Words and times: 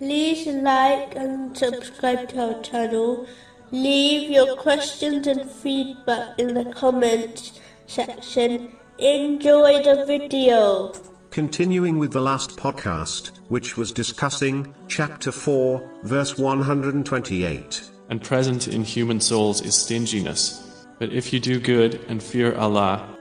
like 0.00 1.14
and 1.16 1.56
subscribe 1.56 2.28
to 2.30 2.54
our 2.54 2.62
channel. 2.62 3.26
Leave 3.70 4.30
your 4.30 4.56
questions 4.56 5.26
and 5.26 5.50
feedback 5.50 6.38
in 6.38 6.54
the 6.54 6.64
comments 6.72 7.60
section. 7.86 8.76
Enjoy 8.98 9.82
the 9.82 10.04
video. 10.06 10.92
Continuing 11.30 11.98
with 11.98 12.12
the 12.12 12.20
last 12.20 12.56
podcast, 12.56 13.32
which 13.48 13.76
was 13.76 13.90
discussing 13.92 14.72
chapter 14.88 15.32
4, 15.32 15.90
verse 16.04 16.38
128. 16.38 17.90
And 18.10 18.22
present 18.22 18.68
in 18.68 18.84
human 18.84 19.20
souls 19.20 19.62
is 19.62 19.74
stinginess. 19.74 20.86
But 20.98 21.12
if 21.12 21.32
you 21.32 21.40
do 21.40 21.58
good 21.58 22.04
and 22.08 22.22
fear 22.22 22.54
Allah, 22.54 23.13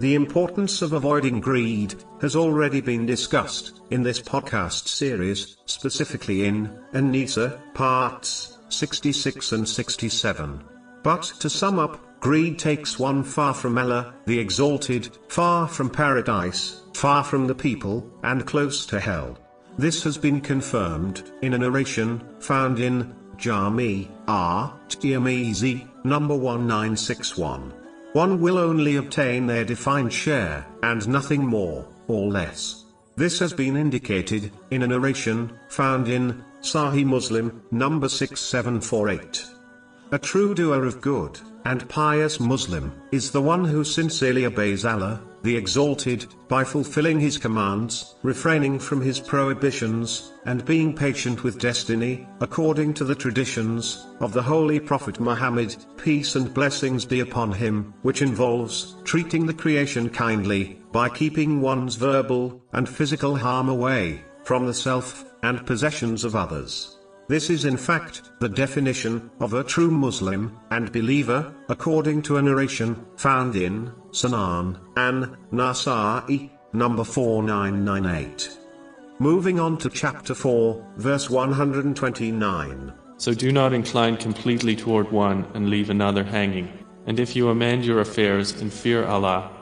The 0.00 0.14
importance 0.14 0.80
of 0.80 0.94
avoiding 0.94 1.40
greed 1.40 1.94
has 2.22 2.34
already 2.34 2.80
been 2.80 3.04
discussed 3.04 3.82
in 3.90 4.02
this 4.02 4.18
podcast 4.18 4.88
series, 4.88 5.58
specifically 5.66 6.46
in 6.46 6.70
An-Nisa, 6.94 7.60
parts 7.74 8.56
66 8.70 9.52
and 9.52 9.68
67. 9.68 10.64
But 11.02 11.24
to 11.40 11.50
sum 11.50 11.78
up, 11.78 12.00
greed 12.18 12.58
takes 12.58 12.98
one 12.98 13.22
far 13.22 13.52
from 13.52 13.76
Allah, 13.76 14.14
the 14.24 14.38
Exalted, 14.38 15.10
far 15.28 15.68
from 15.68 15.90
paradise, 15.90 16.80
far 16.94 17.22
from 17.22 17.46
the 17.46 17.54
people, 17.54 18.10
and 18.22 18.46
close 18.46 18.86
to 18.86 19.00
hell. 19.00 19.36
This 19.76 20.02
has 20.04 20.16
been 20.16 20.40
confirmed 20.40 21.30
in 21.42 21.52
a 21.52 21.58
narration 21.58 22.22
found 22.38 22.78
in 22.78 23.14
Jami 23.36 24.10
at 24.26 24.72
Tirmizi, 24.88 25.86
number 26.04 26.34
1961. 26.34 27.74
One 28.12 28.40
will 28.40 28.58
only 28.58 28.96
obtain 28.96 29.46
their 29.46 29.64
defined 29.64 30.12
share, 30.12 30.66
and 30.82 31.06
nothing 31.06 31.46
more, 31.46 31.86
or 32.08 32.28
less. 32.28 32.84
This 33.16 33.38
has 33.38 33.52
been 33.52 33.76
indicated, 33.76 34.50
in 34.72 34.82
a 34.82 34.86
narration, 34.88 35.52
found 35.68 36.08
in, 36.08 36.42
Sahih 36.60 37.06
Muslim, 37.06 37.62
number 37.70 38.08
6748. 38.08 39.46
A 40.10 40.18
true 40.18 40.54
doer 40.54 40.84
of 40.84 41.00
good, 41.00 41.38
and 41.64 41.88
pious 41.88 42.40
Muslim, 42.40 42.92
is 43.12 43.30
the 43.30 43.40
one 43.40 43.64
who 43.64 43.84
sincerely 43.84 44.44
obeys 44.44 44.84
Allah, 44.84 45.22
the 45.42 45.56
Exalted, 45.56 46.26
by 46.48 46.64
fulfilling 46.64 47.18
His 47.18 47.38
commands, 47.38 48.14
refraining 48.22 48.78
from 48.78 49.00
His 49.00 49.20
prohibitions, 49.20 50.32
and 50.44 50.64
being 50.64 50.94
patient 50.94 51.42
with 51.42 51.58
destiny, 51.58 52.26
according 52.40 52.94
to 52.94 53.04
the 53.04 53.14
traditions 53.14 54.06
of 54.20 54.32
the 54.32 54.42
Holy 54.42 54.80
Prophet 54.80 55.20
Muhammad, 55.20 55.76
peace 55.96 56.36
and 56.36 56.52
blessings 56.52 57.04
be 57.04 57.20
upon 57.20 57.52
him, 57.52 57.94
which 58.02 58.22
involves 58.22 58.96
treating 59.04 59.46
the 59.46 59.54
creation 59.54 60.08
kindly, 60.08 60.78
by 60.92 61.08
keeping 61.08 61.60
one's 61.60 61.94
verbal 61.94 62.62
and 62.72 62.88
physical 62.88 63.36
harm 63.36 63.68
away 63.68 64.22
from 64.44 64.66
the 64.66 64.74
self 64.74 65.24
and 65.42 65.64
possessions 65.66 66.24
of 66.24 66.36
others. 66.36 66.99
This 67.30 67.48
is 67.48 67.64
in 67.64 67.76
fact 67.76 68.22
the 68.40 68.48
definition 68.48 69.30
of 69.38 69.54
a 69.54 69.62
true 69.62 69.92
Muslim 69.92 70.58
and 70.72 70.90
believer, 70.90 71.54
according 71.68 72.22
to 72.22 72.38
a 72.38 72.42
narration 72.42 73.06
found 73.16 73.54
in 73.54 73.92
Sunan 74.10 74.80
an 74.96 75.36
Nasa'i, 75.52 76.50
number 76.72 77.04
4998. 77.04 78.58
Moving 79.20 79.60
on 79.60 79.78
to 79.78 79.88
chapter 79.88 80.34
4, 80.34 80.84
verse 80.96 81.30
129. 81.30 82.92
so 83.16 83.32
do 83.32 83.52
not 83.52 83.72
incline 83.72 84.16
completely 84.16 84.74
toward 84.74 85.12
one 85.12 85.46
and 85.54 85.70
leave 85.70 85.88
another 85.88 86.24
hanging. 86.24 86.68
And 87.06 87.20
if 87.20 87.36
you 87.36 87.48
amend 87.50 87.84
your 87.84 88.00
affairs 88.00 88.60
and 88.60 88.72
fear 88.72 89.06
Allah, 89.06 89.52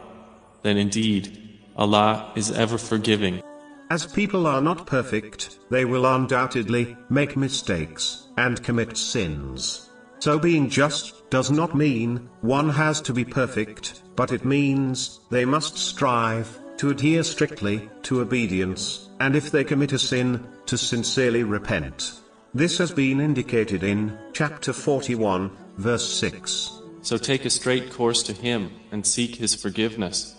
then 0.63 0.79
indeed, 0.79 1.61
Allah 1.77 2.33
is 2.35 2.51
ever 2.51 2.79
forgiving. 2.79 3.43
As 3.91 4.05
people 4.05 4.47
are 4.47 4.61
not 4.61 4.87
perfect, 4.87 5.59
they 5.71 5.87
will 5.87 6.05
undoubtedly 6.05 6.95
make 7.09 7.39
mistakes 7.39 8.29
and 8.37 8.63
commit 8.63 8.99
sins. 8.99 9.89
So 10.19 10.39
being 10.39 10.69
just 10.69 11.31
does 11.31 11.51
not 11.51 11.75
mean 11.75 12.29
one 12.43 12.69
has 12.69 13.01
to 13.03 13.15
be 13.15 13.25
perfect, 13.25 14.03
but 14.15 14.31
it 14.31 14.45
means 14.45 15.21
they 15.31 15.47
must 15.47 15.79
strive 15.79 16.59
to 16.77 16.91
adhere 16.91 17.23
strictly 17.23 17.89
to 18.03 18.21
obedience, 18.21 19.09
and 19.21 19.35
if 19.35 19.51
they 19.51 19.65
commit 19.65 19.93
a 19.93 19.99
sin, 19.99 20.47
to 20.67 20.77
sincerely 20.77 21.43
repent. 21.43 22.13
This 22.55 22.77
has 22.79 22.93
been 22.93 23.21
indicated 23.21 23.83
in 23.83 24.19
chapter 24.35 24.75
41, 24.75 25.51
verse 25.79 26.07
6. 26.13 26.73
So 27.01 27.17
take 27.17 27.47
a 27.47 27.51
straight 27.51 27.91
course 27.91 28.23
to 28.25 28.35
Him 28.35 28.71
and 28.93 29.07
seek 29.07 29.37
His 29.37 29.55
forgiveness. 29.55 30.35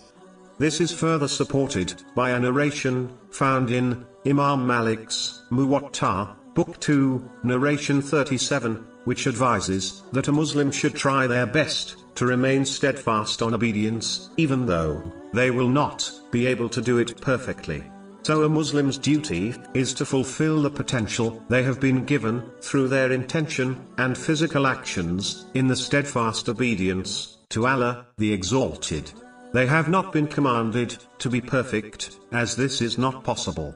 This 0.60 0.82
is 0.82 0.92
further 0.92 1.30
supported 1.30 2.04
by 2.16 2.32
a 2.32 2.40
narration 2.40 3.18
found 3.32 3.72
in 3.72 4.06
Imam 4.28 4.68
Malik's 4.68 5.44
Muwatta, 5.50 6.36
Book 6.54 6.78
2, 6.82 7.30
narration 7.44 8.02
37, 8.02 8.76
which 9.06 9.26
advises 9.26 10.04
that 10.12 10.28
a 10.28 10.34
Muslim 10.34 10.70
should 10.70 10.96
try 10.96 11.28
their 11.28 11.46
best 11.46 11.96
to 12.16 12.26
remain 12.26 12.66
steadfast 12.66 13.42
on 13.42 13.54
obedience, 13.54 14.32
even 14.36 14.66
though 14.66 15.02
they 15.34 15.50
will 15.50 15.70
not 15.70 16.12
be 16.30 16.46
able 16.46 16.68
to 16.68 16.82
do 16.82 16.98
it 16.98 17.22
perfectly. 17.22 17.82
So 18.24 18.44
a 18.44 18.50
Muslim's 18.50 18.98
duty 18.98 19.56
is 19.74 19.94
to 19.94 20.06
fulfill 20.06 20.62
the 20.62 20.70
potential 20.70 21.42
they 21.48 21.64
have 21.64 21.80
been 21.80 22.04
given 22.04 22.44
through 22.60 22.90
their 22.90 23.14
intention 23.14 23.88
and 23.98 24.18
physical 24.18 24.68
actions 24.68 25.46
in 25.54 25.68
the 25.68 25.76
steadfast 25.78 26.50
obedience 26.50 27.38
to 27.52 27.66
Allah, 27.66 28.08
the 28.18 28.34
Exalted. 28.34 29.14
They 29.52 29.66
have 29.66 29.90
not 29.90 30.14
been 30.14 30.28
commanded 30.28 30.98
to 31.18 31.30
be 31.30 31.42
perfect, 31.42 32.18
as 32.32 32.56
this 32.56 32.82
is 32.82 32.98
not 33.00 33.24
possible. 33.24 33.76